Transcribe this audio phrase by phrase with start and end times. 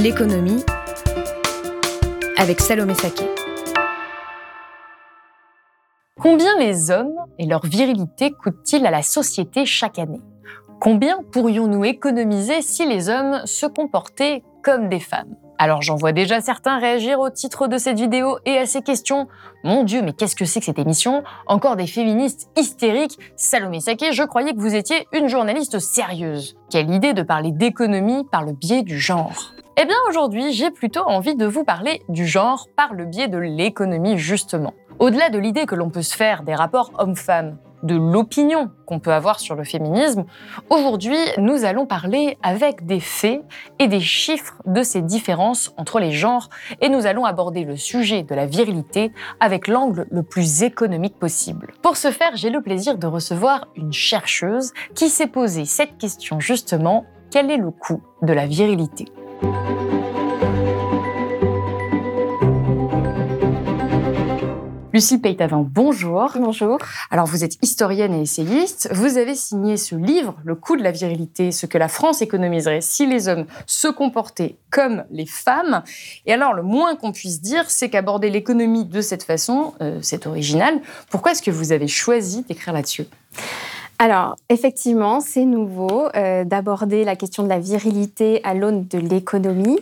[0.00, 0.62] L'économie
[2.36, 3.24] avec Salomé Saké.
[6.20, 10.20] Combien les hommes et leur virilité coûtent-ils à la société chaque année?
[10.80, 15.34] Combien pourrions-nous économiser si les hommes se comportaient comme des femmes?
[15.58, 19.26] Alors j'en vois déjà certains réagir au titre de cette vidéo et à ces questions.
[19.64, 21.24] Mon Dieu, mais qu'est-ce que c'est que cette émission?
[21.48, 26.56] Encore des féministes hystériques Salomé Saké, je croyais que vous étiez une journaliste sérieuse.
[26.70, 31.02] Quelle idée de parler d'économie par le biais du genre eh bien aujourd'hui, j'ai plutôt
[31.02, 34.74] envie de vous parler du genre par le biais de l'économie justement.
[34.98, 39.12] Au-delà de l'idée que l'on peut se faire des rapports hommes-femmes, de l'opinion qu'on peut
[39.12, 40.24] avoir sur le féminisme,
[40.68, 43.40] aujourd'hui nous allons parler avec des faits
[43.78, 46.48] et des chiffres de ces différences entre les genres
[46.80, 51.72] et nous allons aborder le sujet de la virilité avec l'angle le plus économique possible.
[51.82, 56.40] Pour ce faire, j'ai le plaisir de recevoir une chercheuse qui s'est posé cette question
[56.40, 59.04] justement, quel est le coût de la virilité?
[64.98, 66.32] Lucie Peytavin, bonjour.
[66.40, 66.78] Bonjour.
[67.12, 68.88] Alors, vous êtes historienne et essayiste.
[68.90, 72.80] Vous avez signé ce livre, Le coût de la virilité, ce que la France économiserait
[72.80, 75.84] si les hommes se comportaient comme les femmes.
[76.26, 80.26] Et alors, le moins qu'on puisse dire, c'est qu'aborder l'économie de cette façon, euh, c'est
[80.26, 80.80] original.
[81.10, 83.04] Pourquoi est-ce que vous avez choisi d'écrire là-dessus?
[84.00, 89.80] Alors, effectivement, c'est nouveau euh, d'aborder la question de la virilité à l'aune de l'économie.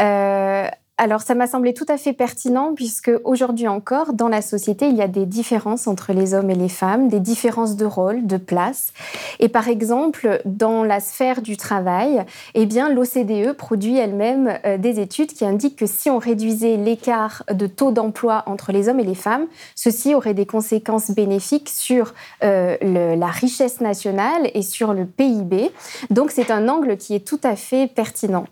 [0.00, 0.66] Euh,
[0.98, 4.94] alors, ça m'a semblé tout à fait pertinent puisque aujourd'hui encore, dans la société, il
[4.94, 8.36] y a des différences entre les hommes et les femmes, des différences de rôle, de
[8.36, 8.92] place.
[9.40, 15.00] Et par exemple, dans la sphère du travail, eh bien, l'OCDE produit elle-même euh, des
[15.00, 19.04] études qui indiquent que si on réduisait l'écart de taux d'emploi entre les hommes et
[19.04, 22.12] les femmes, ceci aurait des conséquences bénéfiques sur
[22.44, 22.76] euh,
[23.16, 25.72] la richesse nationale et sur le PIB.
[26.10, 28.44] Donc, c'est un angle qui est tout à fait pertinent.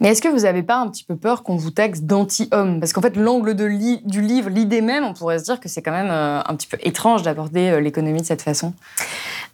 [0.00, 2.80] Mais est-ce que vous n'avez pas un petit peu peur qu'on vous taxe d'anti-homme?
[2.80, 5.92] Parce qu'en fait, l'angle du livre, l'idée même, on pourrait se dire que c'est quand
[5.92, 8.72] même euh, un petit peu étrange d'aborder euh, l'économie de cette façon.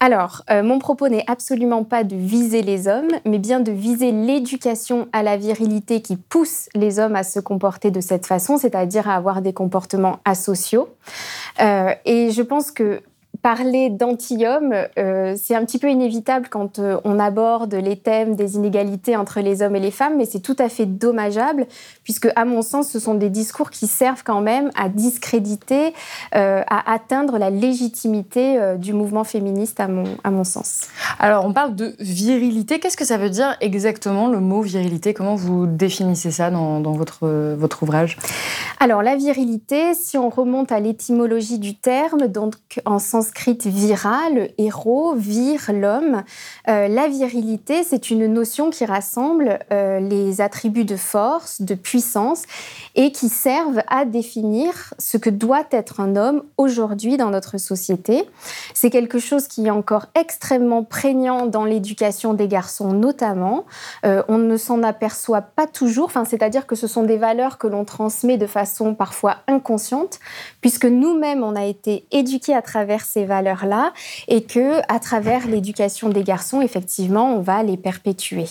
[0.01, 4.11] Alors, euh, mon propos n'est absolument pas de viser les hommes, mais bien de viser
[4.11, 9.09] l'éducation à la virilité qui pousse les hommes à se comporter de cette façon, c'est-à-dire
[9.09, 10.89] à avoir des comportements asociaux.
[11.61, 13.03] et je pense que
[13.43, 18.55] parler d'anti-homme, euh, c'est un petit peu inévitable quand euh, on aborde les thèmes des
[18.55, 21.67] inégalités entre les hommes et les femmes, mais c'est tout à fait dommageable,
[22.05, 25.93] puisque, à mon sens, ce sont des discours qui servent quand même à discréditer,
[26.37, 30.89] euh, à atteindre la légitimité du mouvement féministe, à mon, à mon sens.
[31.19, 32.79] Alors, on parle de virilité.
[32.79, 35.15] Qu'est-ce que ça veut dire exactement le mot virilité?
[35.15, 38.19] Comment vous définissez ça dans, dans votre, votre ouvrage?
[38.79, 42.55] Alors, la virilité, si on remonte à l'étymologie du terme, donc
[42.85, 46.23] en sens sanskrit vira, le héros, vire l'homme.
[46.69, 52.43] Euh, la virilité, c'est une notion qui rassemble euh, les attributs de force, de puissance
[52.95, 58.29] et qui servent à définir ce que doit être un homme aujourd'hui dans notre société.
[58.75, 63.65] C'est quelque chose qui est encore extrêmement prégnant dans l'éducation des garçons notamment.
[64.05, 67.67] Euh, on ne s'en aperçoit pas toujours, enfin, c'est-à-dire que ce sont des valeurs que
[67.67, 70.21] l'on transmet de façon parfois inconsciente,
[70.63, 73.93] puisque nous-mêmes, on a été éduqués à travers ces valeurs-là
[74.29, 78.47] et que à travers l'éducation des garçons, effectivement, on va les perpétuer.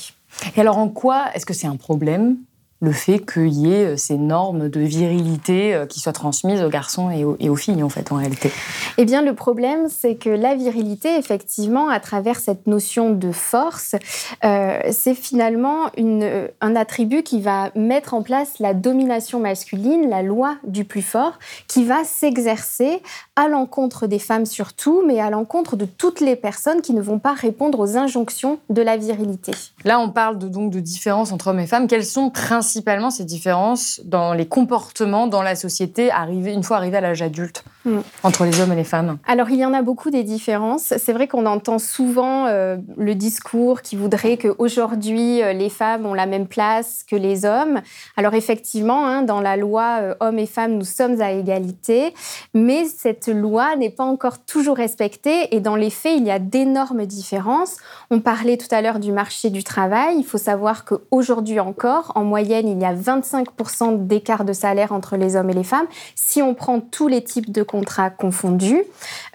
[0.55, 2.37] Et alors en quoi est-ce que c'est un problème
[2.81, 6.69] le fait qu'il y ait euh, ces normes de virilité euh, qui soient transmises aux
[6.69, 8.51] garçons et aux, filles, en fait, en réalité
[8.97, 13.95] Eh bien, le problème, c'est que la virilité, effectivement, à travers cette notion de force,
[14.43, 20.23] euh, c'est finalement une, un attribut qui va mettre en place la domination masculine, la
[20.23, 21.37] loi du plus fort,
[21.67, 23.01] qui va s'exercer
[23.35, 27.19] à l'encontre des femmes surtout, mais à l'encontre de toutes les personnes qui ne vont
[27.19, 29.51] pas répondre aux injonctions de la virilité.
[29.85, 31.87] Là, on parle de, donc de différences entre hommes et femmes.
[31.87, 36.95] Quelles sont principalement principalement ces différences dans les comportements dans la société une fois arrivé
[36.95, 37.99] à l'âge adulte mm.
[38.23, 40.93] entre les hommes et les femmes Alors il y en a beaucoup des différences.
[40.97, 46.13] C'est vrai qu'on entend souvent euh, le discours qui voudrait qu'aujourd'hui euh, les femmes ont
[46.13, 47.81] la même place que les hommes.
[48.15, 52.13] Alors effectivement, hein, dans la loi euh, hommes et femmes, nous sommes à égalité,
[52.53, 56.39] mais cette loi n'est pas encore toujours respectée et dans les faits, il y a
[56.39, 57.75] d'énormes différences.
[58.11, 60.15] On parlait tout à l'heure du marché du travail.
[60.17, 65.17] Il faut savoir qu'aujourd'hui encore, en moyenne, il y a 25% d'écart de salaire entre
[65.17, 65.87] les hommes et les femmes.
[66.15, 68.83] Si on prend tous les types de contrats confondus,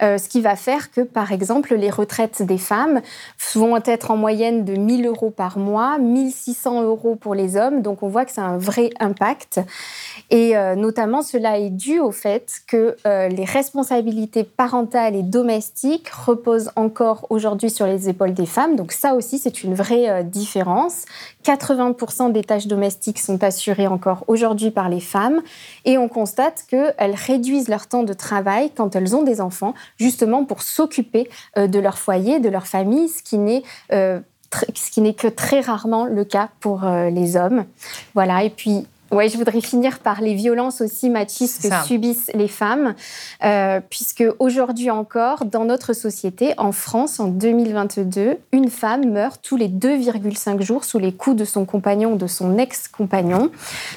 [0.01, 3.01] euh, ce qui va faire que, par exemple, les retraites des femmes
[3.53, 7.81] vont être en moyenne de 1000 euros par mois, 1600 euros pour les hommes.
[7.81, 9.59] Donc on voit que c'est un vrai impact.
[10.29, 16.09] Et euh, notamment, cela est dû au fait que euh, les responsabilités parentales et domestiques
[16.09, 18.75] reposent encore aujourd'hui sur les épaules des femmes.
[18.75, 21.05] Donc ça aussi, c'est une vraie euh, différence.
[21.45, 25.41] 80% des tâches domestiques sont assurées encore aujourd'hui par les femmes.
[25.85, 30.43] Et on constate qu'elles réduisent leur temps de travail quand elles ont des enfants, justement
[30.43, 35.27] pour s'occuper de leur foyer, de leur famille, ce qui n'est ce qui n'est que
[35.27, 37.65] très rarement le cas pour les hommes.
[38.13, 42.47] Voilà, et puis oui, je voudrais finir par les violences aussi machistes que subissent les
[42.47, 42.93] femmes,
[43.43, 49.55] euh, puisque aujourd'hui encore, dans notre société, en France, en 2022, une femme meurt tous
[49.55, 53.49] les 2,5 jours sous les coups de son compagnon ou de son ex-compagnon.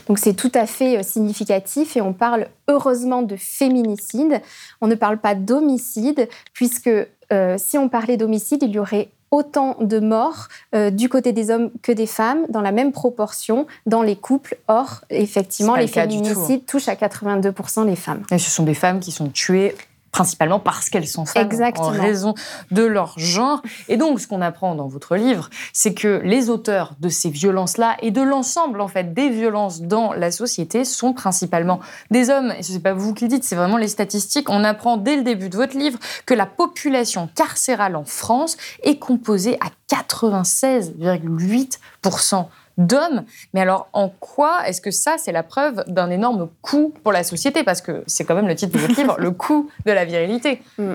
[0.06, 4.40] Donc c'est tout à fait euh, significatif et on parle heureusement de féminicide.
[4.80, 6.90] On ne parle pas d'homicide, puisque
[7.32, 11.50] euh, si on parlait d'homicide, il y aurait autant de morts euh, du côté des
[11.50, 14.56] hommes que des femmes, dans la même proportion dans les couples.
[14.68, 18.22] Or, effectivement, les féminicides touchent à 82% les femmes.
[18.30, 19.74] Et ce sont des femmes qui sont tuées
[20.12, 21.48] principalement parce qu'elles sont femmes
[21.78, 22.34] en raison
[22.70, 23.62] de leur genre.
[23.88, 27.96] Et donc, ce qu'on apprend dans votre livre, c'est que les auteurs de ces violences-là
[28.02, 31.80] et de l'ensemble en fait des violences dans la société sont principalement
[32.10, 32.52] des hommes.
[32.58, 34.50] Et ce n'est pas vous qui le dites, c'est vraiment les statistiques.
[34.50, 38.98] On apprend dès le début de votre livre que la population carcérale en France est
[38.98, 41.78] composée à 96,8
[42.80, 43.24] d'hommes.
[43.54, 47.22] Mais alors, en quoi est-ce que ça, c'est la preuve d'un énorme coût pour la
[47.22, 47.62] société?
[47.62, 50.62] Parce que c'est quand même le titre de votre livre, le coût de la virilité.
[50.78, 50.94] Hmm.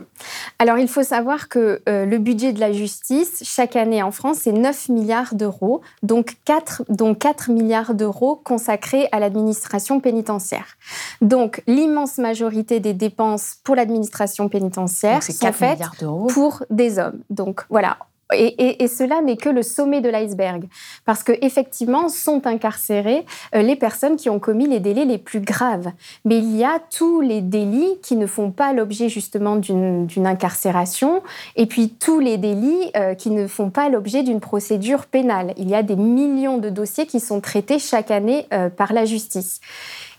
[0.59, 4.39] Alors, il faut savoir que euh, le budget de la justice, chaque année en France,
[4.41, 10.77] c'est 9 milliards d'euros, donc 4, dont 4 milliards d'euros consacrés à l'administration pénitentiaire.
[11.21, 15.81] Donc, l'immense majorité des dépenses pour l'administration pénitentiaire sont faites
[16.29, 17.21] pour des hommes.
[17.29, 17.97] Donc, voilà,
[18.33, 20.65] et, cela n'est que le sommet de l'iceberg,
[21.05, 23.23] parce que effectivement sont incarcérées
[23.53, 25.91] euh, les personnes qui ont commis les délits les plus graves.
[26.23, 31.21] Mais il y a tous les délits qui ne font pas l'objet justement d'une incarcération,
[31.55, 35.53] et puis tous les délits euh, qui ne font pas l'objet d'une procédure pénale.
[35.57, 39.05] Il y a des millions de dossiers qui sont traités chaque année euh, par la
[39.05, 39.61] justice.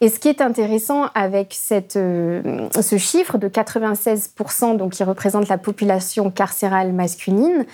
[0.03, 5.49] Et ce qui est intéressant avec cette, euh, ce chiffre de 96%, donc qui représente
[5.49, 7.65] la population carcérale masculine,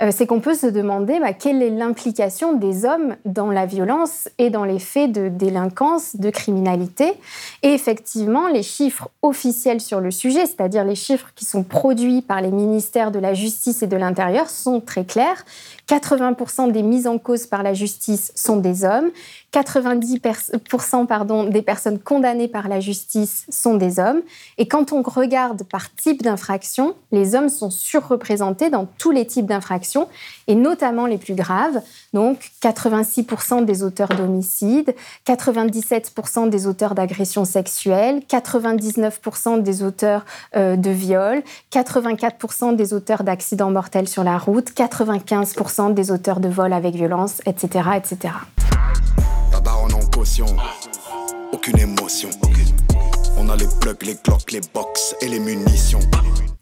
[0.00, 4.28] euh, c'est qu'on peut se demander bah, quelle est l'implication des hommes dans la violence
[4.38, 7.14] et dans les faits de délinquance, de criminalité.
[7.62, 12.40] Et effectivement, les chiffres officiels sur le sujet, c'est-à-dire les chiffres qui sont produits par
[12.40, 15.44] les ministères de la Justice et de l'Intérieur, sont très clairs.
[15.88, 19.10] 80% des mises en cause par la justice sont des hommes
[19.52, 21.71] 90% pardon, des personnes
[22.02, 24.22] condamnées par la justice sont des hommes.
[24.58, 29.46] Et quand on regarde par type d'infraction, les hommes sont surreprésentés dans tous les types
[29.46, 30.08] d'infractions,
[30.46, 31.80] et notamment les plus graves.
[32.12, 34.94] Donc 86% des auteurs d'homicide,
[35.26, 40.24] 97% des auteurs d'agressions sexuelles, 99% des auteurs
[40.56, 41.42] euh, de viol,
[41.72, 47.40] 84% des auteurs d'accidents mortels sur la route, 95% des auteurs de vol avec violence,
[47.46, 47.90] etc.
[47.96, 48.32] etc
[51.52, 52.30] aucune émotion.
[53.38, 56.00] On a les plugs, les clocks, les box et les munitions.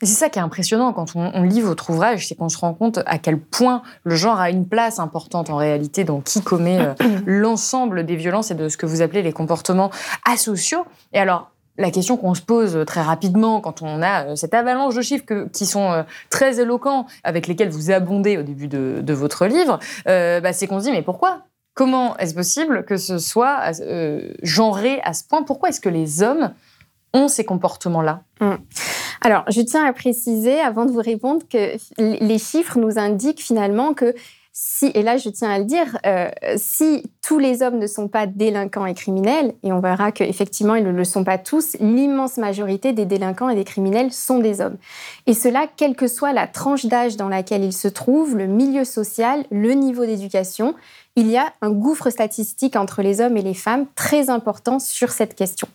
[0.03, 3.01] C'est ça qui est impressionnant quand on, lit votre ouvrage, c'est qu'on se rend compte
[3.07, 6.95] à quel point le genre a une place importante en réalité dans qui commet euh,
[7.27, 9.91] l'ensemble des violences et de ce que vous appelez les comportements
[10.25, 10.85] asociaux.
[11.13, 14.95] Et alors, la question qu'on se pose très rapidement quand on a euh, cette avalanche
[14.95, 19.47] de chiffres qui sont euh, très éloquents, avec lesquels vous abondez au début de, votre
[19.47, 21.43] livre, bah, c'est qu'on se dit mais pourquoi?
[21.75, 25.43] Comment est-ce possible que ce soit euh, genré à ce point?
[25.43, 26.53] Pourquoi est-ce que les hommes
[27.15, 28.23] ont ces comportements-là?
[28.41, 28.59] Hum.
[29.23, 33.93] Alors, je tiens à préciser, avant de vous répondre, que les chiffres nous indiquent finalement
[33.93, 34.15] que
[34.53, 38.09] si, et là je tiens à le dire, euh, si tous les hommes ne sont
[38.09, 42.37] pas délinquants et criminels, et on verra qu'effectivement ils ne le sont pas tous, l'immense
[42.37, 44.77] majorité des délinquants et des criminels sont des hommes.
[45.27, 48.85] Et cela, quelle que soit la tranche d'âge dans laquelle ils se trouvent, le milieu
[48.85, 50.75] social, le niveau d'éducation,
[51.17, 55.11] il y a un gouffre statistique entre les hommes et les femmes très important sur
[55.11, 55.69] cette question.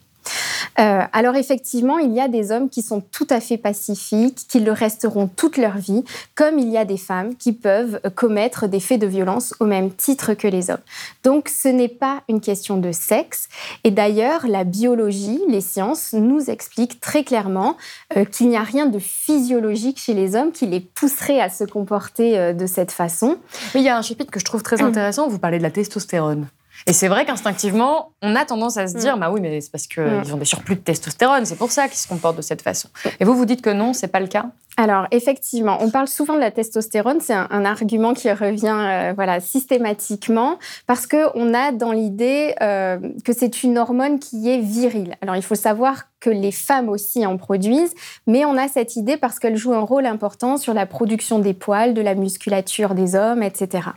[0.80, 4.60] Euh, alors effectivement, il y a des hommes qui sont tout à fait pacifiques, qui
[4.60, 6.04] le resteront toute leur vie,
[6.36, 9.92] comme il y a des femmes qui peuvent commettre des faits de violence au même
[9.92, 10.78] titre que les hommes.
[11.24, 13.48] Donc ce n'est pas une question de sexe.
[13.84, 17.78] Et d'ailleurs, la biologie, les sciences nous expliquent très clairement
[18.18, 21.64] euh, qu'il n'y a rien de physiologique chez les hommes qui les pousserait à se
[21.64, 23.38] comporter euh, de cette façon.
[23.74, 25.72] Mais il y a un chapitre que je trouve très intéressant, vous parlez de la
[25.72, 26.48] testostérone.
[26.88, 29.20] Et c'est vrai qu'instinctivement, on a tendance à se dire, mm.
[29.20, 30.34] bah oui, mais c'est parce qu'ils mm.
[30.34, 32.90] ont des surplus de testostérone, c'est pour ça qu'ils se comportent de cette façon.
[33.20, 34.46] Et vous, vous dites que non, c'est pas le cas?
[34.78, 39.40] Alors effectivement, on parle souvent de la testostérone, c'est un, argument qui revient euh, voilà
[39.40, 45.16] systématiquement parce que on a dans l'idée euh, que c'est une hormone qui est virile.
[45.22, 47.94] Alors il faut savoir que les femmes aussi en produisent,
[48.28, 51.54] mais on a cette idée parce qu'elle joue un rôle important sur la production des
[51.54, 53.90] poils, de la musculature des hommes, etc.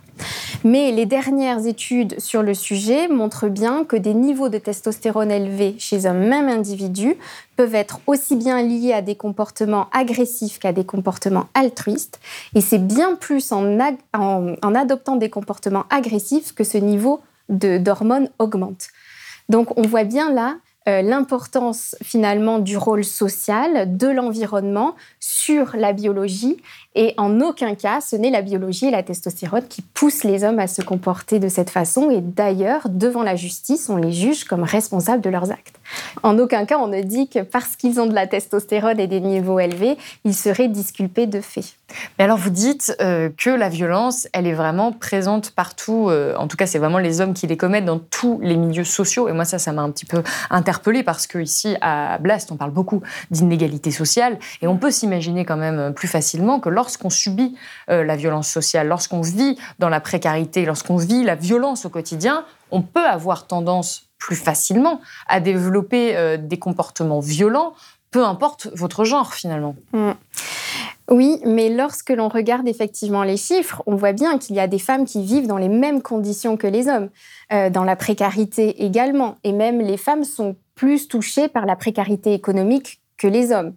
[0.63, 5.75] Mais les dernières études sur le sujet montrent bien que des niveaux de testostérone élevés
[5.79, 7.17] chez un même individu
[7.59, 12.21] peuvent être aussi bien liés à des comportements agressifs qu'à des comportements altruistes.
[12.55, 13.77] Et c'est bien plus en,
[14.75, 18.87] adoptant des comportements agressifs que ce niveau d'hormones augmente.
[19.49, 20.55] Donc on voit bien là
[20.87, 26.61] euh, l'importance finalement du rôle social, de l'environnement sur la biologie.
[26.95, 30.57] Et en aucun cas, ce n'est la biologie et la testostérone qui poussent les hommes
[30.57, 32.09] à se comporter de cette façon.
[32.09, 35.75] Et d'ailleurs, devant la justice, on les juge comme responsables de leurs actes.
[36.23, 39.21] En aucun cas, on ne dit que parce qu'ils ont de la testostérone et des
[39.21, 41.75] niveaux élevés, ils seraient disculpés de faits.
[42.17, 46.09] Mais alors, vous dites euh, que la violence, elle est vraiment présente partout.
[46.09, 48.83] Euh, en tout cas, c'est vraiment les hommes qui les commettent dans tous les milieux
[48.83, 49.29] sociaux.
[49.29, 52.71] Et moi, ça, ça m'a un petit peu interpellée parce qu'ici, à Blast, on parle
[52.71, 54.39] beaucoup d'inégalité sociale.
[54.61, 57.55] Et on peut s'imaginer quand même plus facilement que lorsqu'on subit
[57.91, 62.45] euh, la violence sociale, lorsqu'on vit dans la précarité, lorsqu'on vit la violence au quotidien,
[62.71, 67.73] on peut avoir tendance plus facilement à développer euh, des comportements violents,
[68.09, 69.75] peu importe votre genre finalement.
[69.93, 70.11] Mm.
[71.11, 74.79] Oui, mais lorsque l'on regarde effectivement les chiffres, on voit bien qu'il y a des
[74.79, 77.09] femmes qui vivent dans les mêmes conditions que les hommes,
[77.53, 82.33] euh, dans la précarité également, et même les femmes sont plus touchées par la précarité
[82.33, 83.75] économique que les hommes.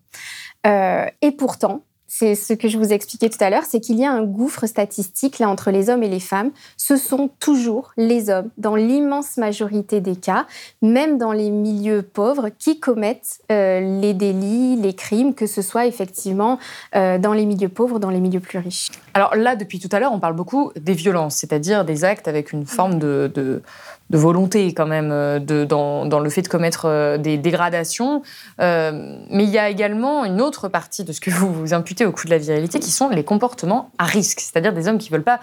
[0.64, 1.82] Et pourtant,
[2.14, 4.66] c'est ce que je vous expliquais tout à l'heure, c'est qu'il y a un gouffre
[4.66, 6.50] statistique là entre les hommes et les femmes.
[6.76, 10.44] Ce sont toujours les hommes, dans l'immense majorité des cas,
[10.82, 15.86] même dans les milieux pauvres, qui commettent euh, les délits, les crimes, que ce soit
[15.86, 16.58] effectivement
[16.94, 18.90] euh, dans les milieux pauvres, dans les milieux plus riches.
[19.14, 22.52] Alors là, depuis tout à l'heure, on parle beaucoup des violences, c'est-à-dire des actes avec
[22.52, 23.62] une forme de de
[24.10, 28.22] volonté quand même euh, de, dans, le fait de commettre euh, des dégradations.
[28.60, 32.12] Euh, mais il y a également une autre partie de ce que vous imputez au
[32.12, 35.16] coup de la virilité qui sont les comportements à risque, c'est-à-dire des hommes qui ne
[35.16, 35.40] veulent pas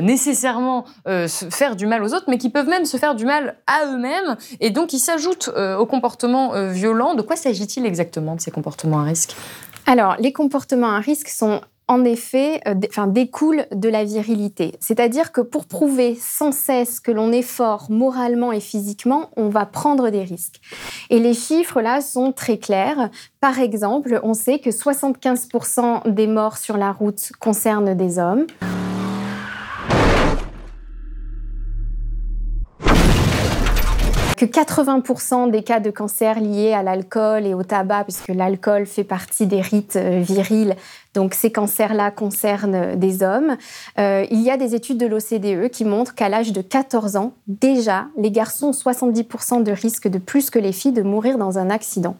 [0.00, 3.86] nécessairement faire du mal aux autres, mais qui peuvent même se faire du mal à
[3.86, 7.14] eux-mêmes et donc ils s'ajoutent aux comportements violents.
[7.14, 9.36] De quoi s'agit-il exactement de ces comportements à risque?
[9.86, 14.74] Alors, les comportements à risque sont en effet, euh, enfin, découle de la virilité.
[14.78, 19.66] C'est-à-dire que pour prouver sans cesse que l'on est fort moralement et physiquement, on va
[19.66, 20.60] prendre des risques.
[21.10, 23.10] Et les chiffres là sont très clairs.
[23.40, 28.46] Par exemple, on sait que 75% des morts sur la route concernent des hommes.
[34.38, 39.02] Que 80% des cas de cancer liés à l'alcool et au tabac, puisque l'alcool fait
[39.02, 40.76] partie des rites euh, virils,
[41.12, 43.56] donc ces cancers-là concernent des hommes.
[43.98, 47.32] Euh, il y a des études de l'OCDE qui montrent qu'à l'âge de 14 ans,
[47.48, 51.58] déjà, les garçons ont 70% de risque de plus que les filles de mourir dans
[51.58, 52.16] un accident.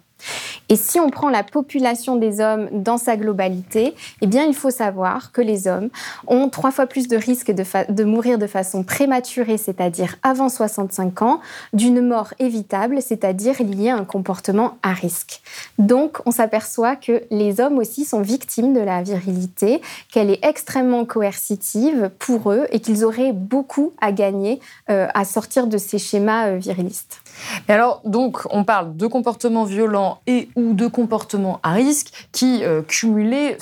[0.68, 4.70] Et si on prend la population des hommes dans sa globalité, eh bien, il faut
[4.70, 5.88] savoir que les hommes
[6.26, 11.40] ont trois fois plus de risques de, mourir de façon prématurée, c'est-à-dire avant 65 ans,
[11.72, 15.40] d'une mort évitable, c'est-à-dire liée à un comportement à risque.
[15.78, 19.80] Donc, on s'aperçoit que les hommes aussi sont victimes de la virilité,
[20.12, 24.60] qu'elle est extrêmement coercitive pour eux et qu'ils auraient beaucoup à gagner
[24.90, 27.20] euh, à sortir de ces schémas euh, virilistes.
[27.68, 32.64] Mais alors, donc, on parle de comportements violents et ou de comportements à risque qui,
[32.64, 33.56] euh, cumulés,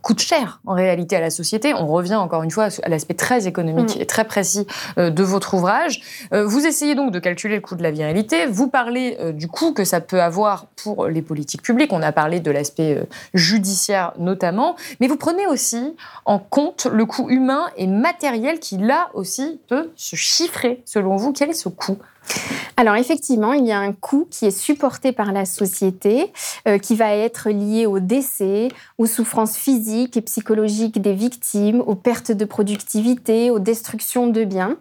[0.00, 1.74] coûtent cher en réalité à la société.
[1.74, 4.00] On revient encore une fois à l'aspect très économique mm.
[4.00, 4.64] et très précis
[4.96, 6.00] euh, de votre ouvrage.
[6.32, 8.46] Euh, vous essayez donc de calculer le coût de la virilité.
[8.46, 11.92] Vous parlez du coût que ça peut avoir pour les politiques publiques.
[11.92, 13.02] On a parlé de l'aspect
[13.34, 14.76] judiciaire notamment.
[15.00, 19.90] Mais vous prenez aussi en compte le coût humain et matériel qui là aussi peut
[19.96, 20.80] se chiffrer.
[20.84, 21.98] Selon vous, quel est ce coût
[22.76, 26.32] alors effectivement, il y a un coût qui est supporté par la société,
[26.68, 28.68] euh, qui va être lié au décès,
[28.98, 34.76] aux souffrances physiques et psychologiques des victimes, aux pertes de productivité, aux destructions de biens.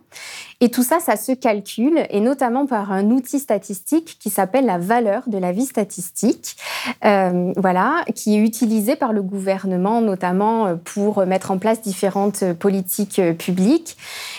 [0.60, 4.78] Et tout ça, ça se calcule, et notamment par un outil statistique qui s'appelle la
[4.78, 6.58] valeur de la vie statistique,
[7.06, 12.44] euh, voilà, qui est utilisé par le gouvernement, notamment euh, pour mettre en place différentes
[12.54, 13.98] politiques publiques.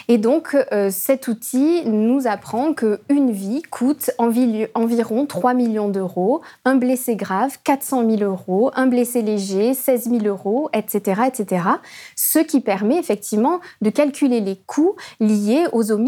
[0.09, 0.57] Et donc,
[0.91, 7.59] cet outil nous apprend qu'une vie vie coûte environ 3 millions d'euros, un blessé grave
[7.65, 11.63] 400 000 euros, un blessé léger 16 000 euros, etc., etc.
[12.17, 16.08] Ce qui permet effectivement de calculer les coûts liés aux homicides,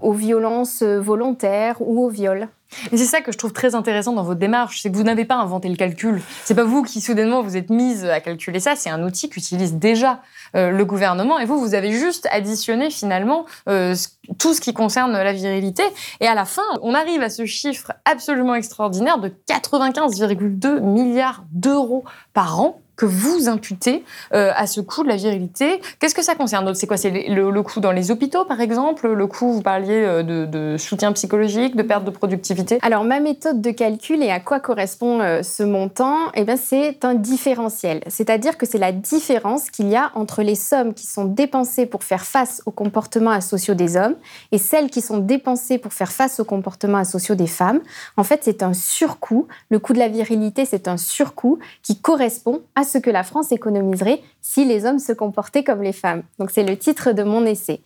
[0.00, 2.48] aux violences volontaires ou au viol.
[2.92, 5.24] Et c'est ça que je trouve très intéressant dans votre démarche, c'est que vous n'avez
[5.24, 6.20] pas inventé le calcul.
[6.44, 9.74] C'est pas vous qui soudainement vous êtes mise à calculer ça, c'est un outil qu'utilise
[9.74, 10.20] déjà
[10.54, 13.94] euh, le gouvernement et vous, vous avez juste additionné finalement euh,
[14.38, 15.82] tout ce qui concerne la virilité.
[16.20, 22.04] Et à la fin, on arrive à ce chiffre absolument extraordinaire de 95,2 milliards d'euros
[22.34, 25.80] par an que vous imputez euh, à ce coût de la virilité.
[26.00, 26.96] Qu'est-ce que ça concerne C'est quoi?
[26.96, 29.08] C'est le, coût dans les hôpitaux, par exemple?
[29.08, 32.78] Le coût, vous parliez euh, de, soutien psychologique, de perte de productivité?
[32.82, 36.16] Alors, ma méthode de calcul et à quoi correspond euh, ce montant?
[36.34, 38.02] Eh bien, C'est un différentiel.
[38.08, 42.02] C'est-à-dire que c'est la différence qu'il y a entre les sommes qui sont dépensées pour
[42.02, 44.16] faire face aux comportements asociaux des hommes
[44.50, 47.78] et celles qui sont dépensées pour faire face aux comportements asociaux des femmes.
[48.16, 49.46] En fait, c'est un surcoût.
[49.70, 53.52] Le coût de la virilité, c'est un surcoût qui correspond à ce que la France
[53.52, 56.22] économiserait si les hommes se comportaient comme les femmes.
[56.38, 57.80] Donc c'est le titre de mon essai.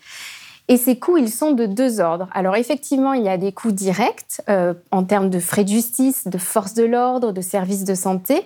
[0.68, 2.28] Et ces coûts, ils sont de deux ordres.
[2.32, 6.28] Alors effectivement, il y a des coûts directs euh, en termes de frais de justice,
[6.28, 8.40] de force de l'ordre, de services de santé,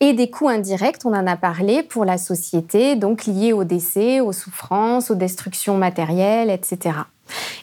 [0.00, 4.20] et des coûts indirects, on en a parlé, pour la société, donc liés au décès,
[4.20, 6.96] aux souffrances, aux destructions matérielles, etc.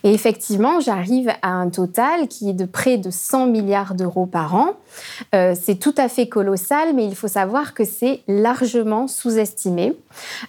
[0.03, 4.55] Et effectivement, j'arrive à un total qui est de près de 100 milliards d'euros par
[4.55, 4.73] an.
[5.33, 9.93] Euh, c'est tout à fait colossal, mais il faut savoir que c'est largement sous-estimé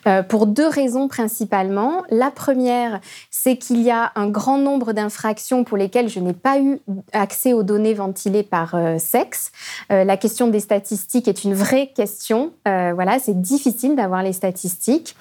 [0.06, 2.02] euh, pour deux raisons principalement.
[2.10, 6.58] La première, c'est qu'il y a un grand nombre d'infractions pour lesquelles je n'ai pas
[6.58, 6.80] eu
[7.12, 9.52] accès aux données ventilées par euh, sexe.
[9.90, 12.52] la question des statistiques est une vraie question.
[12.64, 15.16] voilà, c'est difficile d'avoir les statistiques.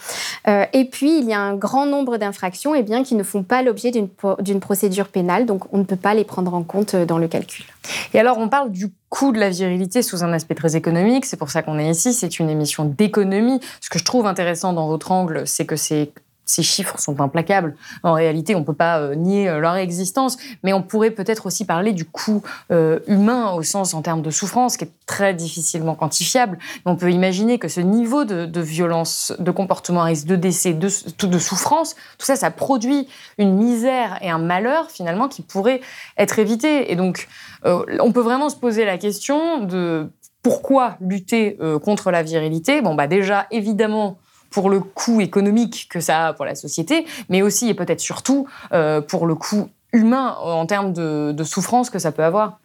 [0.48, 3.44] et puis, il y a un grand nombre d'infractions et eh bien, qui ne font
[3.44, 7.18] pas l'objet d'une procédure pénale, donc on ne peut pas les prendre en compte dans
[7.18, 7.66] le calcul.
[8.14, 11.26] Et alors, on parle du coût de la virilité sous un aspect très économique.
[11.26, 12.14] C'est pour ça qu'on est ici.
[12.14, 13.60] C'est une émission d'économie.
[13.82, 16.12] Ce que je trouve intéressant dans votre angle, c'est que c'est
[16.46, 17.76] ces chiffres sont implacables.
[18.04, 21.48] En réalité, on ne peut pas euh, nier euh, leur existence, mais on pourrait peut-être
[21.48, 25.34] aussi parler du coût euh, humain au sens en termes de souffrance, qui est très
[25.34, 26.60] difficilement quantifiable.
[26.86, 30.88] on peut imaginer que ce niveau de, violence, de comportement à risque de décès, de,
[31.28, 35.82] de souffrance, tout ça, ça produit une misère et un malheur finalement qui pourrait
[36.18, 36.92] être évité.
[36.92, 37.28] Et donc,
[37.64, 40.10] on peut vraiment se poser la question de
[40.42, 44.18] pourquoi lutter contre la virilité Bon, bah déjà, évidemment,
[44.56, 48.48] pour le coût économique que ça a pour la société, mais aussi et peut-être surtout
[48.72, 52.60] euh, pour le coût humain en termes de, de souffrance que ça peut avoir.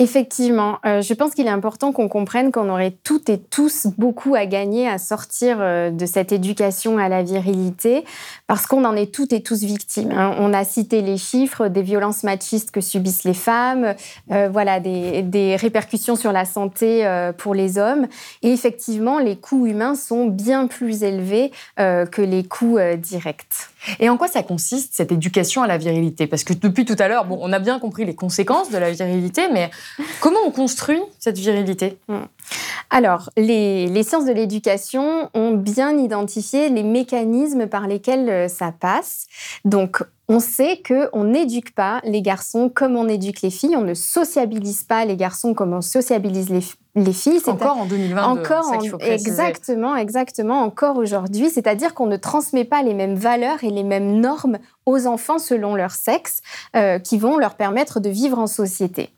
[0.00, 4.34] Effectivement, euh, je pense qu'il est important qu'on comprenne qu'on aurait toutes et tous beaucoup
[4.34, 8.06] à gagner à sortir euh, de cette éducation à la virilité,
[8.46, 10.10] parce qu'on en est toutes et tous victimes.
[10.12, 10.34] Hein.
[10.38, 13.94] On a cité les chiffres des violences machistes que subissent les femmes,
[14.30, 18.06] euh, voilà, des, des, répercussions sur la santé pour les hommes.
[18.40, 23.68] Et effectivement, les coûts humains sont bien plus élevés que les coûts directs.
[23.98, 26.26] Et en quoi ça consiste, cette éducation à la virilité?
[26.26, 28.90] Parce que depuis tout à l'heure, bon, on a bien compris les conséquences de la
[28.90, 29.70] virilité, mais
[30.20, 32.24] comment on construit cette virilité hmm.
[32.92, 38.72] Alors, les, les, sciences de l'éducation ont bien identifié les mécanismes par lesquels euh, ça
[38.72, 39.26] passe.
[39.64, 43.94] Donc, on sait qu'on n'éduque pas les garçons comme on éduque les filles, on ne
[43.94, 46.60] sociabilise pas les garçons comme on sociabilise les,
[47.12, 47.40] filles.
[47.48, 48.40] Encore en 2022.
[48.40, 51.50] Encore exactement, exactement, encore aujourd'hui.
[51.50, 55.74] C'est-à-dire qu'on ne transmet pas les mêmes valeurs et les mêmes normes aux enfants selon
[55.74, 56.42] leur sexe,
[56.76, 59.10] euh, qui vont leur permettre de vivre en société.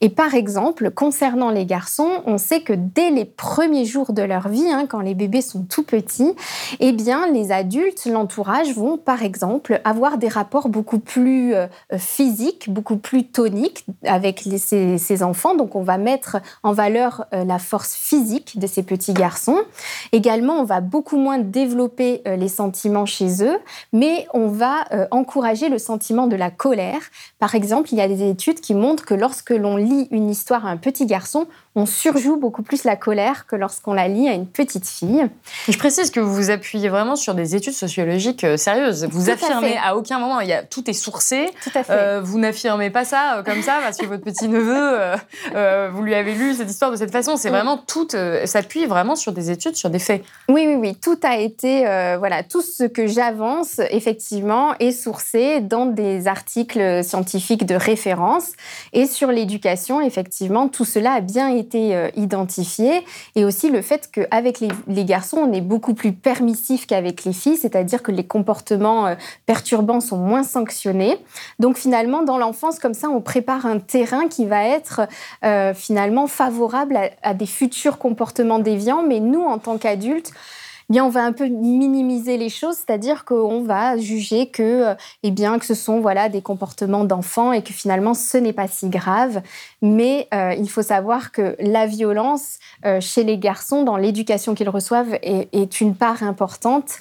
[0.00, 4.48] Et par exemple, concernant les garçons, on sait que dès les premiers jours de leur
[4.48, 6.34] vie, hein, quand les bébés sont tout petits,
[6.80, 12.70] eh bien, les adultes, l'entourage vont, par exemple, avoir des rapports beaucoup plus euh, physiques,
[12.70, 15.54] beaucoup plus toniques avec ces, enfants.
[15.54, 19.58] Donc, on va mettre en valeur euh, la force physique de ces petits garçons.
[20.12, 23.58] Également, on va beaucoup moins développer euh, les sentiments chez eux,
[23.92, 27.00] mais on va encourager le sentiment de la colère.
[27.38, 30.66] Par exemple, il y a des études qui montrent que lorsque l'on lit une histoire
[30.66, 34.32] à un petit garçon, on surjoue beaucoup plus la colère que lorsqu'on la lit à
[34.32, 35.28] une petite fille.
[35.68, 39.06] Je précise que vous vous appuyez vraiment sur des études sociologiques euh, sérieuses.
[39.10, 41.50] Vous affirmez à, aucun moment, il y a, tout est sourcé.
[41.62, 41.92] Tout à fait.
[41.92, 45.16] Euh, vous n'affirmez pas ça euh, comme ça parce que votre petit neveu,
[45.92, 47.36] vous lui avez lu cette histoire de cette façon.
[47.36, 48.08] C'est vraiment tout
[48.46, 50.24] s'appuie vraiment sur des études, sur des faits.
[50.48, 50.96] Oui, oui, oui.
[50.96, 51.80] Tout a été,
[52.18, 58.52] voilà, tout ce que j'avance effectivement est sourcé dans des articles scientifiques de référence
[58.94, 60.00] et sur l'éducation.
[60.00, 65.38] Effectivement, tout cela a bien été été identifiés, et aussi le fait qu'avec les, garçons,
[65.38, 69.14] on est beaucoup plus permissif qu'avec les filles, c'est-à-dire que les comportements
[69.46, 71.18] perturbants sont moins sanctionnés.
[71.58, 75.02] Donc finalement, dans l'enfance, comme ça, on prépare un terrain qui va être
[75.74, 80.32] finalement favorable à, des futurs comportements déviants, mais nous, en tant qu'adultes,
[80.88, 85.30] bien on va un peu minimiser les choses, c'est-à-dire qu'on va juger que, euh, eh
[85.30, 88.88] bien, que ce sont voilà des comportements d'enfants et que finalement ce n'est pas si
[88.88, 89.42] grave.
[89.82, 94.68] Mais euh, il faut savoir que la violence euh, chez les garçons dans l'éducation qu'ils
[94.68, 96.92] reçoivent est, est, une part importante,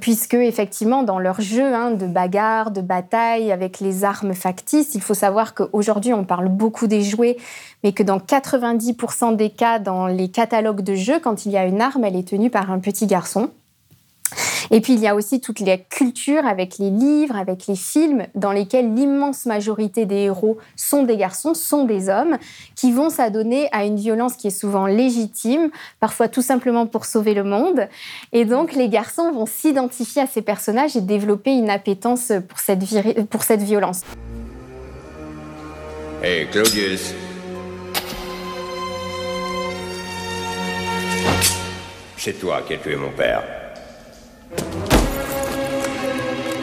[0.00, 5.02] puisque effectivement dans leur jeu hein, de bagarre, de bataille avec les armes factices, il
[5.02, 7.36] faut savoir qu'aujourd'hui on parle beaucoup des jouets,
[7.82, 11.66] mais que dans 90% des cas, dans les catalogues de jeux, quand il y a
[11.66, 13.50] une arme, elle est tenue par un petit garçon.
[14.70, 18.26] Et puis il y a aussi toutes les cultures avec les livres, avec les films,
[18.34, 22.38] dans lesquels l'immense majorité des héros sont des garçons, sont des hommes,
[22.74, 27.34] qui vont s'adonner à une violence qui est souvent légitime, parfois tout simplement pour sauver
[27.34, 27.88] le monde.
[28.32, 32.80] Et donc les garçons vont s'identifier à ces personnages et développer une appétence pour cette,
[33.28, 34.02] pour cette violence.
[36.22, 37.12] Hey Claudius,
[42.24, 43.63] C'est toi qui as tué mon père.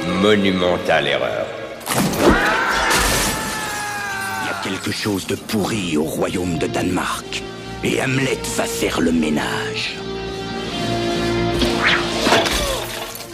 [0.08, 1.46] Monumentale erreur.
[4.42, 7.44] Il y a quelque chose de pourri au royaume de Danemark.
[7.84, 9.98] Et Hamlet va faire le ménage.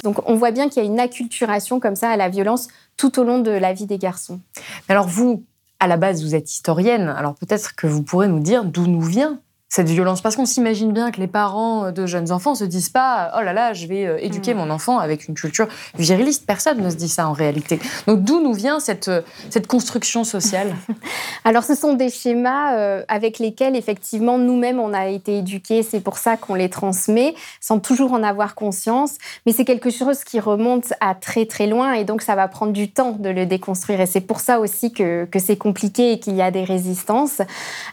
[0.03, 3.19] Donc on voit bien qu'il y a une acculturation comme ça à la violence tout
[3.19, 4.41] au long de la vie des garçons.
[4.89, 5.45] Alors vous,
[5.79, 7.07] à la base, vous êtes historienne.
[7.07, 10.93] Alors peut-être que vous pourrez nous dire d'où nous vient cette violence Parce qu'on s'imagine
[10.93, 14.05] bien que les parents de jeunes enfants se disent pas oh là là, je vais
[14.05, 14.57] euh, éduquer mm.
[14.57, 16.45] mon enfant avec une culture viriliste.
[16.45, 17.79] Personne ne se dit ça en réalité.
[18.07, 20.73] Donc d'où nous vient cette, euh, cette construction sociale?
[21.43, 25.83] Alors ce sont des schémas euh, avec lesquels effectivement nous-mêmes on a été éduqués.
[25.83, 29.15] C'est pour ça qu'on les transmet sans toujours en avoir conscience.
[29.45, 32.71] Mais c'est quelque chose qui remonte à très très loin et donc ça va prendre
[32.71, 33.99] du temps de le déconstruire.
[33.99, 37.41] Et c'est pour ça aussi que, que c'est compliqué et qu'il y a des résistances.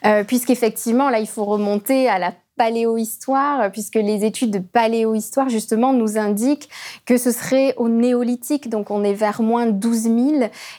[0.07, 5.49] Euh, Puisqu'effectivement là il faut remonter monter à la paléohistoire, puisque les études de paléohistoire,
[5.49, 6.69] justement, nous indiquent
[7.05, 10.17] que ce serait au néolithique, donc on est vers moins 12 000,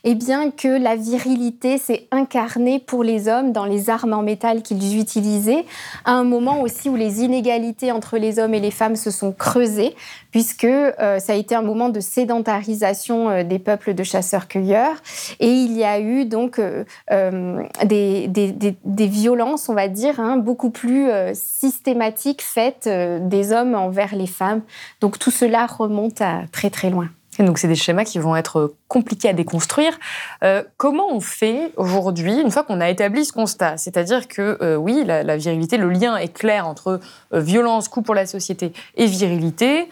[0.03, 4.61] et bien que la virilité s'est incarnée pour les hommes dans les armes en métal
[4.61, 5.65] qu'ils utilisaient,
[6.05, 9.33] à un moment aussi où les inégalités entre les hommes et les femmes se sont
[9.33, 9.95] creusées,
[10.35, 14.97] puisque euh, ça a été un moment de sédentarisation euh, des peuples de chasseurs-cueilleurs,
[15.39, 21.07] et il y a eu donc euh, des, violences, on va dire, hein, beaucoup plus
[21.33, 24.61] systématique faite euh, des hommes envers les femmes.
[24.99, 27.07] Donc tout cela remonte à très très loin.
[27.39, 29.97] Et donc c'est des schémas qui vont être compliqué à déconstruire.
[30.43, 34.75] Euh, comment on fait aujourd'hui, une fois qu'on a établi ce constat, c'est-à-dire que euh,
[34.75, 36.99] oui, la, virilité, le lien est clair entre
[37.33, 39.89] euh, violence, coût pour la société et virilité,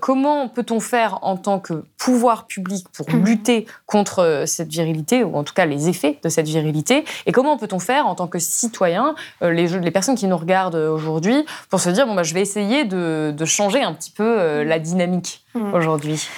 [0.00, 3.24] comment peut-on faire en tant que pouvoir public pour mmh.
[3.24, 7.56] lutter contre cette virilité, ou en tout cas les effets de cette virilité, et comment
[7.56, 11.90] peut-on faire en tant que citoyen, les, les, personnes qui nous regardent aujourd'hui, pour se
[11.90, 15.74] dire, bon, bah, je vais essayer de, de changer un petit peu la dynamique mmh.
[15.74, 16.28] aujourd'hui?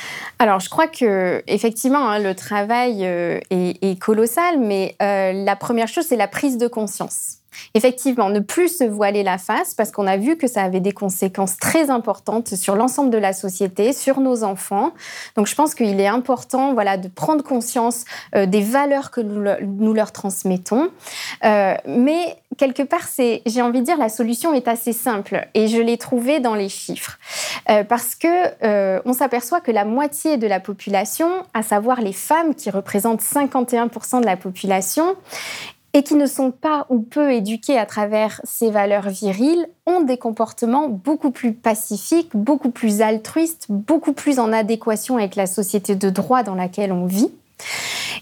[0.40, 5.86] Alors, je crois que effectivement, hein, le travail euh, est, colossal, mais euh, la première
[5.86, 7.39] chose, c'est la prise de conscience.
[7.74, 10.92] Effectivement, ne plus se voiler la face parce qu'on a vu que ça avait des
[10.92, 14.92] conséquences très importantes sur l'ensemble de la société, sur nos enfants.
[15.36, 19.94] Donc je pense qu'il est important voilà, de prendre conscience euh, des valeurs que nous,
[19.94, 20.88] leur transmettons.
[21.44, 25.78] Euh, mais quelque part, j'ai envie de dire, la solution est assez simple et je
[25.78, 27.18] l'ai trouvée dans les chiffres.
[27.68, 28.28] Euh, parce que
[29.04, 34.20] on s'aperçoit que la moitié de la population, à savoir les femmes qui représentent 51%
[34.20, 35.16] de la population,
[35.92, 40.18] et qui ne sont pas ou peu éduqués à travers ces valeurs viriles ont des
[40.18, 46.10] comportements beaucoup plus pacifiques, beaucoup plus altruistes, beaucoup plus en adéquation avec la société de
[46.10, 47.30] droit dans laquelle on vit.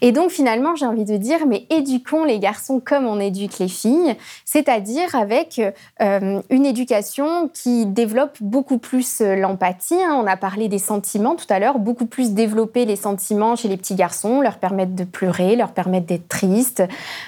[0.01, 3.69] Et donc finalement, j'ai envie de dire, mais éduquons les garçons comme on éduque les
[3.69, 5.61] filles, c'est-à-dire avec
[6.01, 9.95] euh, une éducation qui développe beaucoup plus euh, l'empathie.
[9.95, 10.19] Hein.
[10.23, 13.77] On a parlé des sentiments tout à l'heure, beaucoup plus développer les sentiments chez les
[13.77, 16.83] petits garçons, leur permettre de pleurer, leur permettre d'être tristes,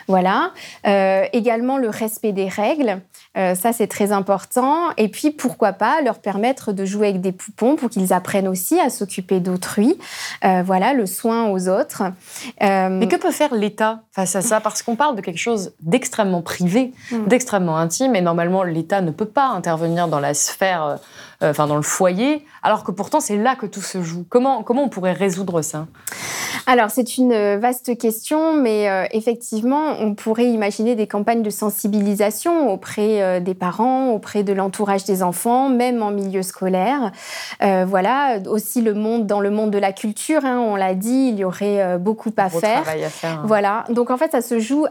[0.09, 0.53] voilà.
[0.87, 3.01] Euh, également le respect des règles,
[3.35, 4.91] ça c'est très important.
[4.97, 8.79] Et puis pourquoi pas leur permettre de jouer avec des poupons pour qu'ils apprennent aussi
[8.81, 9.97] à s'occuper d'autrui,
[10.43, 12.03] voilà, le soin aux autres.
[12.63, 14.61] Euh, Mais que peut faire l'État face à ça?
[14.61, 17.27] Parce qu'on parle de quelque chose d'extrêmement privé, mm.
[17.27, 20.99] d'extrêmement intime, et normalement l'État ne peut pas intervenir dans la sphère,
[21.43, 24.25] euh, enfin dans le foyer, alors que pourtant c'est là que tout se joue.
[24.29, 25.87] Comment, comment on pourrait résoudre ça?
[26.71, 31.51] Alors, c'est une euh, vaste question, mais euh, effectivement, on pourrait imaginer des campagnes de
[31.51, 37.11] sensibilisation auprès euh, des parents, auprès de l'entourage des enfants, même en milieu scolaire.
[37.61, 41.41] voilà, aussi le monde, dans le monde de la culture, hein, on l'a dit, il
[41.41, 42.83] y aurait beaucoup à faire.
[42.83, 43.41] à faire.
[43.41, 43.43] Hein.
[43.47, 44.87] Voilà, donc en fait, ça se joue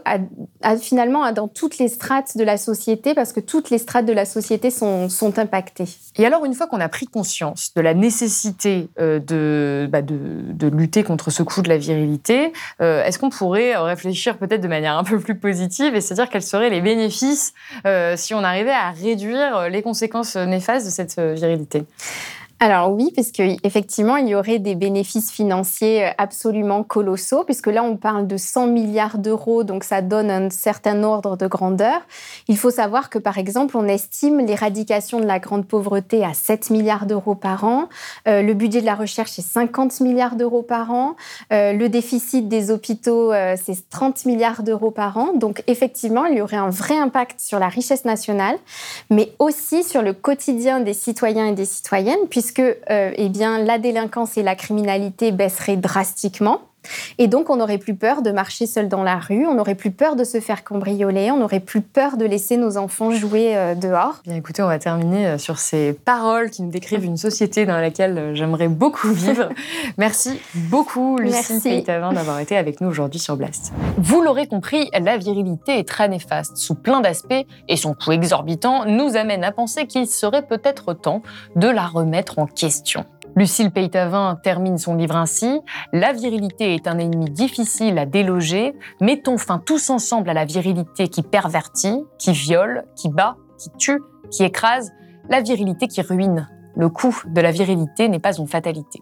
[0.82, 4.26] finalement dans toutes les strates de la société, parce que toutes les strates de la
[4.26, 5.88] société sont, sont impactées.
[6.18, 10.18] Et alors, une fois qu'on a pris conscience de la nécessité de, bah, de,
[10.52, 14.96] de lutter contre ce coup de virilité, euh, est-ce qu'on pourrait réfléchir peut-être de manière
[14.96, 17.54] un peu plus positive et se dire quels seraient les bénéfices
[17.86, 21.84] euh, si on arrivait à réduire les conséquences néfastes de cette euh, virilité?
[22.62, 27.82] Alors oui, puisque effectivement, il y aurait des bénéfices financiers euh, absolument colossaux, puisque là,
[27.82, 32.02] on parle de 100 milliards d'euros, donc ça donne un certain ordre de grandeur.
[32.48, 36.68] Il faut savoir que, par exemple, on estime l'éradication de la grande pauvreté à 7
[36.68, 37.88] milliards d'euros par an,
[38.28, 41.16] euh, le budget de la recherche est 50 milliards d'euros par an,
[41.54, 45.32] euh, le déficit des hôpitaux, c'est 30 milliards d'euros par an.
[45.32, 48.58] Donc effectivement, il y aurait un vrai impact sur la richesse nationale,
[49.08, 53.58] mais aussi sur le quotidien des citoyens et des citoyennes, puisque que euh, eh bien,
[53.58, 56.69] la délinquance et la criminalité baisseraient drastiquement.
[57.18, 59.90] Et donc, on n'aurait plus peur de marcher seul dans la rue, on n'aurait plus
[59.90, 63.74] peur de se faire cambrioler, on n'aurait plus peur de laisser nos enfants jouer euh,
[63.74, 64.20] dehors.
[64.24, 67.78] Bien écoutez, on va terminer euh, sur ces paroles qui nous décrivent une société dans
[67.78, 69.50] laquelle j'aimerais beaucoup vivre.
[69.98, 73.72] Merci beaucoup, Lucie Peytavin, d'avoir été avec nous aujourd'hui sur Blast.
[73.98, 78.84] Vous l'aurez compris, la virilité est très néfaste sous plein d'aspects et son coût exorbitant
[78.86, 81.22] nous amène à penser qu'il serait peut-être temps
[81.56, 83.04] de la remettre en question.
[83.36, 85.60] Lucille Peytavin termine son livre ainsi
[85.92, 88.74] La virilité est un ennemi difficile à déloger.
[89.00, 94.00] Mettons fin tous ensemble à la virilité qui pervertit, qui viole, qui bat, qui tue,
[94.30, 94.90] qui écrase,
[95.28, 96.48] la virilité qui ruine.
[96.76, 99.00] Le coût de la virilité n'est pas une fatalité.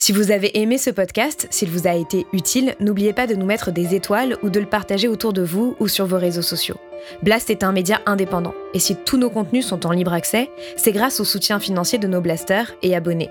[0.00, 3.46] Si vous avez aimé ce podcast, s'il vous a été utile, n'oubliez pas de nous
[3.46, 6.76] mettre des étoiles ou de le partager autour de vous ou sur vos réseaux sociaux.
[7.22, 10.92] Blast est un média indépendant, et si tous nos contenus sont en libre accès, c'est
[10.92, 13.30] grâce au soutien financier de nos blasters et abonnés.